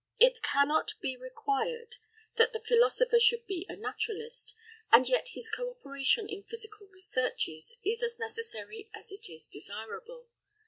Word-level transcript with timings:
It 0.17 0.41
cannot 0.41 0.95
be 0.99 1.15
required 1.15 1.97
that 2.35 2.53
the 2.53 2.59
philosopher 2.59 3.19
should 3.19 3.45
be 3.45 3.67
a 3.69 3.75
naturalist, 3.75 4.55
and 4.91 5.07
yet 5.07 5.27
his 5.35 5.51
co 5.51 5.69
operation 5.69 6.27
in 6.27 6.41
physical 6.41 6.87
researches 6.87 7.75
is 7.85 8.01
as 8.01 8.17
necessary 8.17 8.89
as 8.95 9.11
it 9.11 9.29
is 9.29 9.45
desirable. 9.45 10.25